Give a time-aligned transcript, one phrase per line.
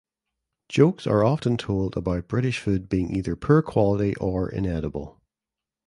[0.67, 5.21] Jokes are often told about British food being either poor quality or inedible.